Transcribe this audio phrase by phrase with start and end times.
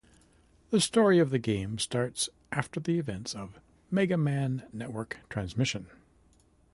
[0.71, 3.59] The story of the game starts after the events of
[3.91, 5.89] "Mega Man Network Transmission".